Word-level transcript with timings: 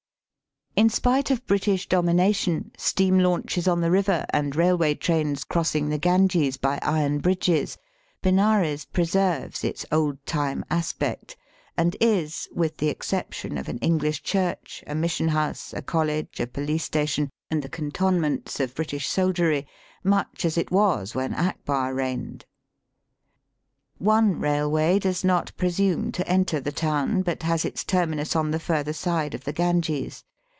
In 0.73 0.87
spite 0.89 1.29
of 1.29 1.45
British 1.45 1.89
domination, 1.89 2.71
steam 2.77 3.19
launches 3.19 3.67
on 3.67 3.81
the 3.81 3.91
river, 3.91 4.25
and 4.29 4.55
railway 4.55 4.95
trains 4.95 5.43
cross 5.43 5.75
ing 5.75 5.89
the 5.89 5.97
Ganges 5.97 6.55
by 6.55 6.79
iron 6.81 7.19
bridges, 7.19 7.77
Benares 8.21 8.85
pre 8.85 9.03
serves 9.03 9.65
its 9.65 9.85
old 9.91 10.25
time 10.25 10.63
aspect, 10.71 11.35
and 11.75 11.97
is, 11.99 12.47
with 12.53 12.77
the 12.77 12.87
exception 12.87 13.57
of 13.57 13.67
an 13.67 13.79
English 13.79 14.23
church, 14.23 14.81
a 14.87 14.95
mission 14.95 15.27
house, 15.27 15.73
a 15.73 15.81
college, 15.81 16.39
a 16.39 16.47
poKce 16.47 16.79
station, 16.79 17.29
and 17.49 17.61
the 17.61 17.69
cantonments 17.69 18.61
of 18.61 18.73
British 18.73 19.09
soldiery, 19.09 19.67
much 20.05 20.45
as 20.45 20.57
it 20.57 20.71
was 20.71 21.13
when 21.13 21.33
Akbar 21.33 21.93
reigned. 21.93 22.45
One 23.97 24.39
railway 24.39 24.99
does 24.99 25.25
not 25.25 25.51
presume 25.57 26.13
to 26.13 26.27
enter 26.29 26.61
the 26.61 26.71
town, 26.71 27.23
but 27.23 27.43
has 27.43 27.65
its 27.65 27.83
Digitized 27.83 27.87
by 27.87 27.91
VjOOQIC 27.91 27.91
204 27.91 27.91
EAST 27.91 27.91
BY 27.91 27.91
WEST. 27.91 28.07
terminus 28.07 28.35
on 28.37 28.51
the 28.51 28.59
further 28.59 28.93
side 28.93 29.33
of 29.35 29.43
the 29.43 29.53
Ganges. 29.53 30.23